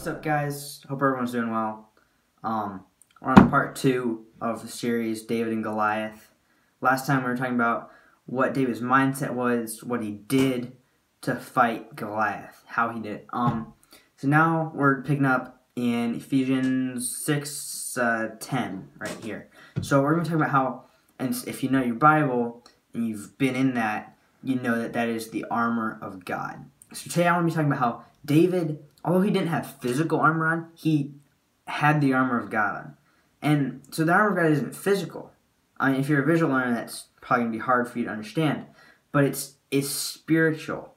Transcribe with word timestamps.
What's 0.00 0.08
up, 0.08 0.22
guys? 0.22 0.82
Hope 0.88 1.02
everyone's 1.02 1.32
doing 1.32 1.50
well. 1.50 1.90
Um, 2.42 2.86
we're 3.20 3.32
on 3.32 3.50
part 3.50 3.76
two 3.76 4.24
of 4.40 4.62
the 4.62 4.68
series, 4.68 5.24
David 5.24 5.52
and 5.52 5.62
Goliath. 5.62 6.30
Last 6.80 7.06
time 7.06 7.18
we 7.18 7.28
were 7.28 7.36
talking 7.36 7.54
about 7.54 7.90
what 8.24 8.54
David's 8.54 8.80
mindset 8.80 9.34
was, 9.34 9.84
what 9.84 10.02
he 10.02 10.12
did 10.12 10.72
to 11.20 11.34
fight 11.34 11.96
Goliath, 11.96 12.62
how 12.64 12.88
he 12.88 13.00
did 13.00 13.12
it. 13.12 13.26
Um, 13.34 13.74
so 14.16 14.26
now 14.26 14.72
we're 14.74 15.02
picking 15.02 15.26
up 15.26 15.66
in 15.76 16.14
Ephesians 16.14 17.14
6, 17.14 17.98
uh, 17.98 18.28
10, 18.40 18.88
right 18.96 19.18
here. 19.22 19.50
So 19.82 20.00
we're 20.00 20.18
to 20.18 20.24
talk 20.24 20.36
about 20.36 20.50
how, 20.50 20.84
and 21.18 21.36
if 21.46 21.62
you 21.62 21.68
know 21.68 21.82
your 21.82 21.96
Bible 21.96 22.66
and 22.94 23.06
you've 23.06 23.36
been 23.36 23.54
in 23.54 23.74
that, 23.74 24.16
you 24.42 24.54
know 24.54 24.78
that 24.78 24.94
that 24.94 25.10
is 25.10 25.28
the 25.28 25.44
armor 25.50 25.98
of 26.00 26.24
God. 26.24 26.64
So 26.94 27.10
today 27.10 27.28
I 27.28 27.34
want 27.34 27.46
to 27.48 27.50
be 27.50 27.54
talking 27.54 27.70
about 27.70 27.80
how 27.80 28.04
David 28.24 28.78
although 29.04 29.22
he 29.22 29.30
didn't 29.30 29.48
have 29.48 29.80
physical 29.80 30.20
armor 30.20 30.46
on, 30.46 30.68
he 30.74 31.14
had 31.66 32.00
the 32.00 32.12
armor 32.12 32.38
of 32.38 32.50
God 32.50 32.76
on. 32.76 32.96
And 33.42 33.82
so 33.90 34.04
the 34.04 34.12
armor 34.12 34.30
of 34.30 34.36
God 34.36 34.52
isn't 34.52 34.74
physical. 34.74 35.32
I 35.78 35.92
mean, 35.92 36.00
if 36.00 36.08
you're 36.08 36.22
a 36.22 36.26
visual 36.26 36.52
learner, 36.52 36.74
that's 36.74 37.06
probably 37.20 37.44
gonna 37.44 37.56
be 37.56 37.62
hard 37.62 37.88
for 37.88 37.98
you 37.98 38.04
to 38.04 38.10
understand. 38.10 38.66
But 39.12 39.24
it's 39.24 39.54
it's 39.70 39.88
spiritual. 39.88 40.94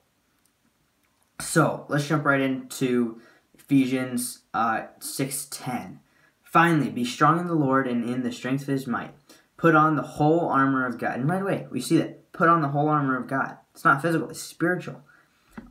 So 1.39 1.85
let's 1.89 2.07
jump 2.07 2.25
right 2.25 2.41
into 2.41 3.21
Ephesians 3.57 4.39
uh, 4.53 4.87
six 4.99 5.47
ten. 5.49 5.99
Finally, 6.43 6.89
be 6.89 7.05
strong 7.05 7.39
in 7.39 7.47
the 7.47 7.53
Lord 7.53 7.87
and 7.87 8.07
in 8.07 8.23
the 8.23 8.31
strength 8.31 8.63
of 8.63 8.67
His 8.67 8.87
might. 8.87 9.11
Put 9.57 9.75
on 9.75 9.95
the 9.95 10.01
whole 10.01 10.49
armor 10.49 10.85
of 10.85 10.99
God. 10.99 11.19
And 11.19 11.29
right 11.29 11.41
away, 11.41 11.67
we 11.71 11.79
see 11.79 11.97
that. 11.97 12.31
Put 12.33 12.49
on 12.49 12.61
the 12.61 12.69
whole 12.69 12.89
armor 12.89 13.15
of 13.15 13.27
God. 13.27 13.57
It's 13.73 13.85
not 13.85 14.01
physical; 14.01 14.29
it's 14.29 14.41
spiritual. 14.41 15.03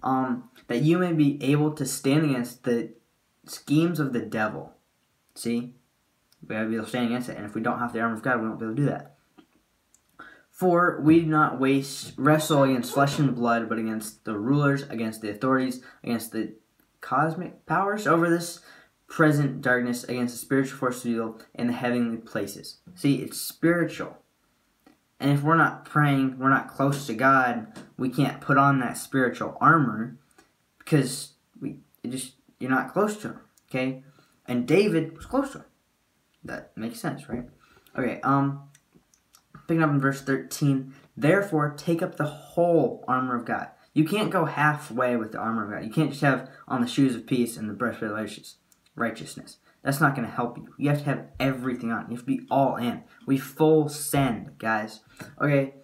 Um, 0.02 0.51
that 0.66 0.83
you 0.83 0.98
may 0.98 1.12
be 1.12 1.42
able 1.42 1.72
to 1.72 1.86
stand 1.86 2.25
against 2.25 2.64
the 2.64 2.91
schemes 3.47 4.00
of 4.00 4.12
the 4.12 4.20
devil. 4.20 4.75
See? 5.34 5.75
We 6.47 6.55
have 6.55 6.67
to 6.67 6.70
be 6.70 6.77
able 6.77 6.84
to 6.84 6.91
stand 6.91 7.06
against 7.06 7.28
it. 7.28 7.36
And 7.36 7.47
if 7.47 7.55
we 7.55 7.61
don't 7.61 7.78
have 7.78 7.92
the 7.92 8.00
armor 8.00 8.14
of 8.14 8.22
God, 8.22 8.41
we 8.41 8.48
won't 8.48 8.59
be 8.59 8.67
able 8.67 8.75
to 8.75 8.83
do 8.83 8.89
that. 8.89 9.17
For 10.50 11.00
we 11.00 11.20
do 11.20 11.27
not 11.27 11.61
waste 11.61 12.14
wrestle 12.17 12.64
against 12.64 12.92
flesh 12.92 13.19
and 13.19 13.34
blood, 13.34 13.69
but 13.69 13.78
against 13.78 14.25
the 14.25 14.39
rulers, 14.39 14.83
against 14.83 15.22
the 15.22 15.31
authorities, 15.31 15.83
against 16.05 16.33
the 16.33 16.55
cosmic 17.00 17.64
powers 17.66 18.06
over 18.06 18.28
this 18.28 18.61
present 19.09 19.61
darkness, 19.61 20.05
against 20.05 20.34
the 20.34 20.39
spiritual 20.39 20.78
forces 20.78 21.05
of 21.05 21.11
evil 21.11 21.41
in 21.55 21.66
the 21.69 21.72
heavenly 21.72 22.19
places. 22.19 22.78
See, 22.94 23.16
it's 23.16 23.41
spiritual. 23.41 24.19
And 25.23 25.31
if 25.31 25.45
we're 25.45 25.55
not 25.55 25.84
praying, 25.84 26.41
we're 26.41 26.51
not 26.51 26.67
close 26.67 27.06
to 27.06 27.15
God, 27.15 27.69
we 27.97 28.09
can't 28.09 28.41
put 28.41 28.59
on 28.59 28.81
that 28.81 28.98
spiritual 28.98 29.56
armor 29.61 30.19
because 30.81 31.34
we 31.61 31.77
just 32.05 32.33
you're 32.59 32.69
not 32.69 32.92
close 32.92 33.17
to 33.19 33.28
him. 33.28 33.41
Okay, 33.70 34.03
and 34.47 34.67
David 34.67 35.17
was 35.17 35.25
close 35.27 35.53
to 35.53 35.59
him. 35.59 35.65
That 36.43 36.77
makes 36.77 36.98
sense, 36.98 37.28
right? 37.28 37.45
Okay. 37.97 38.20
Um, 38.23 38.65
picking 39.69 39.84
up 39.84 39.91
in 39.91 40.00
verse 40.00 40.20
thirteen. 40.20 40.93
Therefore, 41.17 41.73
take 41.77 42.03
up 42.03 42.17
the 42.17 42.27
whole 42.27 43.05
armor 43.06 43.37
of 43.37 43.45
God. 43.45 43.69
You 43.95 44.05
can't 44.05 44.31
go 44.31 44.47
halfway 44.47 45.17
with 45.17 45.31
the 45.31 45.39
armor 45.39 45.67
of 45.67 45.70
God. 45.70 45.87
You 45.87 45.93
can't 45.93 46.11
just 46.11 46.23
have 46.23 46.50
on 46.67 46.81
the 46.81 46.89
shoes 46.89 47.15
of 47.15 47.28
peace 47.28 47.56
and 47.56 47.70
the 47.70 47.75
breastplate 47.75 48.11
of 48.11 48.17
righteousness. 48.97 49.59
That's 49.83 50.00
not 50.00 50.14
going 50.14 50.27
to 50.27 50.34
help 50.34 50.58
you. 50.58 50.69
You 50.78 50.91
have 50.91 50.98
to 51.00 51.05
have 51.05 51.27
everything 51.41 51.91
on. 51.91 52.06
You 52.08 52.16
have 52.16 52.25
to 52.25 52.36
be 52.36 52.47
all 52.50 52.77
in. 52.77 53.02
We 53.27 53.36
full 53.38 53.88
send, 53.88 54.58
guys. 54.58 55.00
Okay. 55.41 55.75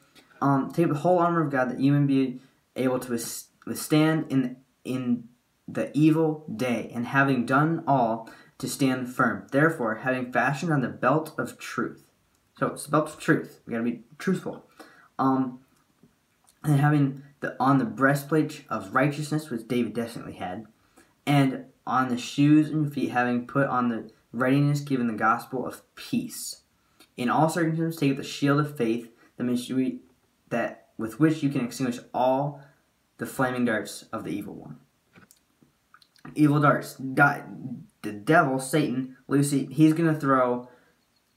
Um, 0.40 0.70
take 0.72 0.88
the 0.88 0.94
whole 0.94 1.18
armor 1.18 1.44
of 1.44 1.50
God 1.50 1.70
that 1.70 1.80
you 1.80 1.92
may 1.92 2.06
be 2.06 2.40
able 2.76 3.00
to 3.00 3.18
withstand 3.66 4.26
in 4.30 4.56
in 4.84 5.24
the 5.66 5.90
evil 5.92 6.46
day, 6.54 6.90
and 6.94 7.06
having 7.06 7.44
done 7.44 7.84
all, 7.86 8.30
to 8.56 8.68
stand 8.68 9.14
firm. 9.14 9.46
Therefore, 9.50 9.96
having 9.96 10.32
fashioned 10.32 10.72
on 10.72 10.80
the 10.80 10.88
belt 10.88 11.34
of 11.38 11.58
truth. 11.58 12.08
So 12.58 12.68
it's 12.68 12.84
the 12.84 12.90
belt 12.90 13.08
of 13.08 13.20
truth. 13.20 13.60
We 13.66 13.72
gotta 13.72 13.84
be 13.84 14.02
truthful. 14.16 14.64
Um, 15.18 15.60
and 16.64 16.80
having 16.80 17.22
the 17.40 17.56
on 17.60 17.78
the 17.78 17.84
breastplate 17.84 18.64
of 18.68 18.94
righteousness, 18.94 19.50
which 19.50 19.68
David 19.68 19.92
definitely 19.94 20.34
had, 20.34 20.66
and 21.26 21.66
on 21.88 22.08
the 22.08 22.18
shoes 22.18 22.68
and 22.68 22.92
feet, 22.92 23.10
having 23.10 23.46
put 23.46 23.66
on 23.66 23.88
the 23.88 24.10
readiness 24.32 24.80
given 24.80 25.06
the 25.06 25.14
gospel 25.14 25.66
of 25.66 25.82
peace. 25.94 26.62
In 27.16 27.28
all 27.28 27.48
circumstances, 27.48 27.98
take 27.98 28.12
up 28.12 28.18
the 28.18 28.22
shield 28.22 28.60
of 28.60 28.76
faith, 28.76 29.10
the 29.36 29.98
that 30.50 30.88
with 30.96 31.18
which 31.18 31.42
you 31.42 31.48
can 31.48 31.64
extinguish 31.64 31.98
all 32.12 32.62
the 33.16 33.26
flaming 33.26 33.64
darts 33.64 34.04
of 34.12 34.24
the 34.24 34.30
evil 34.30 34.54
one. 34.54 34.76
Evil 36.34 36.60
darts. 36.60 36.96
the 38.02 38.12
devil, 38.12 38.58
Satan, 38.58 39.16
Lucy, 39.26 39.66
he's 39.66 39.94
going 39.94 40.12
to 40.12 40.20
throw 40.20 40.68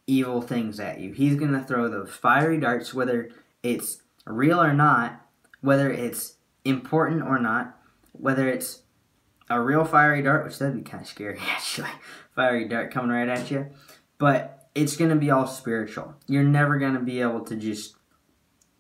evil 0.06 0.42
things 0.42 0.80
at 0.80 1.00
you. 1.00 1.14
He's 1.14 1.36
going 1.36 1.54
to 1.54 1.64
throw 1.64 1.90
those 1.90 2.10
fiery 2.10 2.60
darts, 2.60 2.94
whether 2.94 3.30
it's 3.64 4.02
real 4.26 4.62
or 4.62 4.74
not, 4.74 5.26
whether 5.62 5.90
it's 5.92 6.36
important 6.66 7.22
or 7.24 7.40
not, 7.40 7.78
whether 8.12 8.48
it's 8.48 8.81
a 9.52 9.62
real 9.62 9.84
fiery 9.84 10.22
dart, 10.22 10.46
which 10.46 10.58
that'd 10.58 10.76
be 10.76 10.82
kind 10.82 11.02
of 11.02 11.08
scary 11.08 11.38
actually, 11.50 11.90
fiery 12.36 12.68
dart 12.68 12.92
coming 12.92 13.12
right 13.12 13.30
at 13.30 13.52
you, 13.52 13.68
but 14.18 14.70
it's 14.74 14.96
going 14.96 15.10
to 15.10 15.16
be 15.16 15.30
all 15.30 15.48
spiritual. 15.48 16.16
You're 16.28 16.44
never 16.44 16.80
going 16.80 16.94
to 16.94 17.02
be 17.02 17.22
able 17.22 17.42
to 17.46 17.56
just 17.56 17.96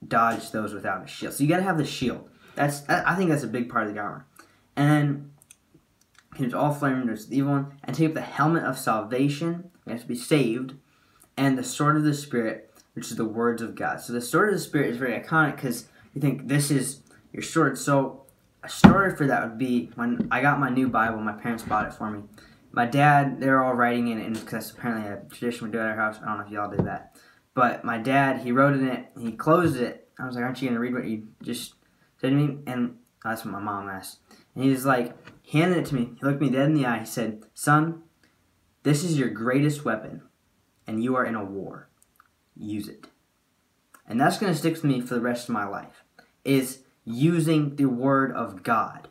dodge 0.08 0.52
those 0.52 0.74
without 0.74 1.04
a 1.04 1.08
shield. 1.08 1.34
So 1.34 1.44
you 1.44 1.50
got 1.50 1.58
to 1.58 1.64
have 1.64 1.78
the 1.78 1.86
shield. 1.86 2.30
That's 2.56 2.88
I 2.90 3.16
think 3.16 3.30
that's 3.30 3.44
a 3.44 3.48
big 3.48 3.70
part 3.70 3.88
of 3.88 3.94
the 3.94 4.00
armor. 4.00 4.26
And 4.76 5.32
then 6.40 6.54
all 6.54 6.74
flame 6.74 7.06
there's 7.06 7.28
the 7.28 7.38
evil 7.38 7.52
one, 7.52 7.74
and 7.84 7.96
take 7.96 8.10
up 8.10 8.14
the 8.14 8.22
helmet 8.22 8.64
of 8.64 8.78
salvation. 8.78 9.72
You 9.86 9.94
have 9.94 10.02
to 10.02 10.08
be 10.08 10.16
saved, 10.16 10.76
and 11.36 11.58
the 11.58 11.64
sword 11.64 11.98
of 11.98 12.04
the 12.04 12.14
spirit, 12.14 12.74
which 12.94 13.12
is 13.12 13.18
the 13.18 13.26
words 13.26 13.62
of 13.62 13.76
God. 13.76 14.00
So 14.00 14.14
the 14.14 14.22
sword 14.22 14.50
of 14.50 14.56
the 14.56 14.62
spirit 14.62 14.92
is 14.92 14.98
very 14.98 15.20
iconic 15.20 15.58
because 15.58 15.88
you 16.14 16.22
think 16.22 16.48
this 16.48 16.72
is 16.72 17.02
your 17.34 17.44
sword. 17.44 17.78
So 17.78 18.21
a 18.64 18.70
story 18.70 19.16
for 19.16 19.28
that 19.28 19.44
would 19.44 19.58
be 19.58 19.92
when 19.96 20.28
I 20.32 20.42
got 20.42 20.60
my 20.60 20.70
new 20.70 20.88
Bible. 20.88 21.20
My 21.20 21.34
parents 21.34 21.64
bought 21.64 21.88
it 21.88 21.94
for 21.94 22.10
me. 22.10 22.24
My 22.72 22.86
dad, 22.86 23.42
they're 23.42 23.64
all 23.64 23.74
writing 23.74 24.08
in 24.08 24.20
it, 24.20 24.34
because 24.34 24.72
apparently 24.72 25.12
a 25.12 25.22
tradition 25.30 25.68
we 25.68 25.72
do 25.72 25.80
at 25.80 25.88
our 25.88 25.96
house. 25.96 26.20
I 26.22 26.28
don't 26.28 26.38
know 26.38 26.46
if 26.46 26.52
y'all 26.52 26.72
did 26.72 26.86
that, 26.86 27.18
but 27.54 27.84
my 27.84 27.98
dad, 27.98 28.42
he 28.42 28.52
wrote 28.52 28.74
in 28.74 28.88
it. 28.88 29.08
He 29.20 29.34
closed 29.34 29.78
it. 29.78 30.10
I 30.20 30.26
was 30.26 30.36
like, 30.36 30.46
"Aren't 30.46 30.62
you 30.62 30.70
gonna 30.70 30.80
read 30.80 30.94
what 30.94 31.06
you 31.06 31.28
just 31.42 31.74
said 32.20 32.30
to 32.30 32.36
me?" 32.36 32.60
And 32.68 32.98
that's 33.24 33.44
what 33.44 33.52
my 33.52 33.60
mom 33.60 33.90
asked. 33.90 34.20
And 34.56 34.64
he's 34.64 34.86
like, 34.86 35.16
handed 35.52 35.78
it 35.80 35.86
to 35.88 35.96
me. 35.96 36.14
He 36.20 36.26
looked 36.26 36.42
me 36.42 36.50
dead 36.50 36.66
in 36.66 36.74
the 36.74 36.86
eye. 36.86 37.00
He 37.00 37.06
said, 37.06 37.44
Son, 37.54 38.04
this 38.84 39.04
is 39.04 39.18
your 39.18 39.30
greatest 39.30 39.86
weapon, 39.86 40.24
and 40.88 41.04
you 41.04 41.16
are 41.16 41.26
in 41.26 41.36
a 41.36 41.46
war. 41.46 41.90
Use 42.56 42.88
it. 42.88 43.08
And 44.08 44.20
that's 44.20 44.38
going 44.38 44.52
to 44.52 44.58
stick 44.58 44.74
with 44.74 44.84
me 44.84 45.02
for 45.02 45.16
the 45.16 45.22
rest 45.22 45.48
of 45.48 45.54
my 45.54 45.68
life, 45.68 46.04
is 46.44 46.80
using 47.04 47.76
the 47.76 47.86
word 47.86 48.32
of 48.32 48.64
God. 48.64 49.10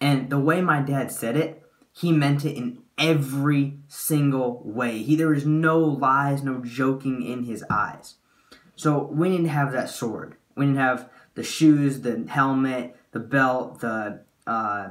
And 0.00 0.30
the 0.30 0.38
way 0.38 0.60
my 0.60 0.80
dad 0.80 1.10
said 1.10 1.36
it, 1.36 1.62
he 1.92 2.12
meant 2.12 2.44
it 2.44 2.56
in 2.56 2.82
every 2.96 3.78
single 3.88 4.62
way. 4.64 5.02
He, 5.02 5.16
there 5.16 5.28
was 5.28 5.46
no 5.46 5.78
lies, 5.80 6.42
no 6.42 6.62
joking 6.64 7.22
in 7.22 7.44
his 7.44 7.64
eyes. 7.68 8.14
So 8.76 9.02
we 9.04 9.36
to 9.36 9.48
have 9.48 9.72
that 9.72 9.90
sword. 9.90 10.36
We 10.56 10.66
to 10.66 10.74
have 10.74 11.08
the 11.34 11.42
shoes, 11.42 12.00
the 12.00 12.24
helmet, 12.28 12.96
the 13.12 13.20
belt, 13.20 13.80
the 13.80 14.20
uh, 14.46 14.90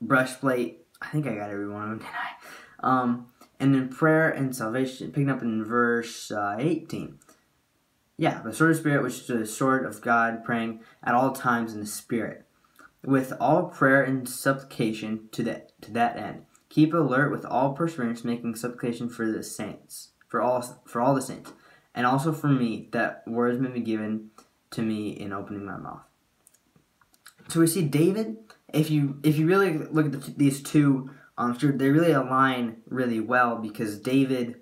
breastplate. 0.00 0.84
I 1.00 1.08
think 1.08 1.26
I 1.26 1.34
got 1.34 1.50
every 1.50 1.68
one 1.68 1.82
of 1.84 1.88
them, 1.90 1.98
didn't 2.00 2.14
I? 2.14 2.30
Um, 3.02 3.26
and 3.60 3.74
then 3.74 3.88
prayer 3.88 4.28
and 4.28 4.54
salvation, 4.54 5.12
picking 5.12 5.30
up 5.30 5.42
in 5.42 5.64
verse 5.64 6.32
uh, 6.32 6.56
18. 6.58 7.18
Yeah, 8.22 8.40
the 8.40 8.54
sword 8.54 8.70
of 8.70 8.76
spirit, 8.76 9.02
which 9.02 9.18
is 9.18 9.26
the 9.26 9.44
sword 9.44 9.84
of 9.84 10.00
God, 10.00 10.44
praying 10.44 10.78
at 11.02 11.12
all 11.12 11.32
times 11.32 11.74
in 11.74 11.80
the 11.80 11.86
spirit, 11.86 12.46
with 13.04 13.32
all 13.40 13.64
prayer 13.64 14.04
and 14.04 14.28
supplication 14.28 15.28
to 15.32 15.42
that 15.42 15.72
to 15.82 15.90
that 15.90 16.16
end. 16.16 16.44
Keep 16.68 16.94
alert 16.94 17.32
with 17.32 17.44
all 17.44 17.72
perseverance, 17.72 18.22
making 18.22 18.54
supplication 18.54 19.08
for 19.08 19.28
the 19.28 19.42
saints, 19.42 20.10
for 20.28 20.40
all 20.40 20.62
for 20.86 21.00
all 21.00 21.16
the 21.16 21.20
saints, 21.20 21.52
and 21.96 22.06
also 22.06 22.32
for 22.32 22.46
me, 22.46 22.88
that 22.92 23.24
words 23.26 23.58
may 23.58 23.70
be 23.70 23.80
given 23.80 24.30
to 24.70 24.82
me 24.82 25.10
in 25.10 25.32
opening 25.32 25.64
my 25.64 25.76
mouth. 25.76 26.04
So 27.48 27.58
we 27.58 27.66
see 27.66 27.82
David. 27.82 28.36
If 28.72 28.88
you 28.88 29.18
if 29.24 29.36
you 29.36 29.48
really 29.48 29.78
look 29.78 30.06
at 30.06 30.12
the, 30.12 30.30
these 30.36 30.62
two, 30.62 31.10
um, 31.36 31.58
they 31.60 31.90
really 31.90 32.12
align 32.12 32.82
really 32.86 33.18
well 33.18 33.56
because 33.56 33.98
David 33.98 34.60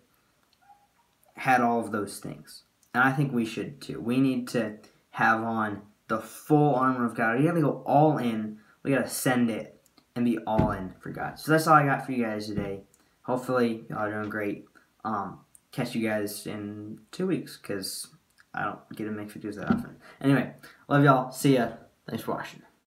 had 1.34 1.60
all 1.60 1.78
of 1.80 1.92
those 1.92 2.20
things, 2.20 2.62
and 2.94 3.02
I 3.02 3.12
think 3.12 3.32
we 3.32 3.44
should 3.44 3.80
too. 3.80 4.00
We 4.00 4.20
need 4.20 4.48
to 4.48 4.78
have 5.10 5.42
on 5.42 5.82
the 6.08 6.18
full 6.18 6.74
armor 6.74 7.06
of 7.06 7.14
God. 7.14 7.38
We 7.38 7.44
got 7.44 7.54
to 7.54 7.60
go 7.60 7.82
all 7.86 8.18
in. 8.18 8.58
We 8.82 8.90
got 8.90 9.04
to 9.04 9.10
send 9.10 9.50
it 9.50 9.80
and 10.16 10.24
be 10.24 10.38
all 10.46 10.72
in 10.72 10.94
for 11.00 11.10
God. 11.10 11.38
So 11.38 11.52
that's 11.52 11.66
all 11.66 11.74
I 11.74 11.84
got 11.84 12.04
for 12.04 12.12
you 12.12 12.24
guys 12.24 12.46
today. 12.46 12.82
Hopefully, 13.22 13.84
y'all 13.88 13.98
are 14.00 14.10
doing 14.10 14.30
great. 14.30 14.64
Um, 15.04 15.40
catch 15.72 15.94
you 15.94 16.06
guys 16.06 16.46
in 16.46 17.00
two 17.12 17.26
weeks 17.26 17.56
because 17.56 18.08
I 18.52 18.64
don't 18.64 18.96
get 18.96 19.04
to 19.04 19.10
make 19.10 19.28
videos 19.28 19.56
that 19.56 19.68
often. 19.68 19.96
Anyway, 20.20 20.52
love 20.88 21.04
y'all. 21.04 21.30
See 21.30 21.54
ya. 21.54 21.72
Thanks 22.08 22.24
for 22.24 22.32
watching. 22.32 22.69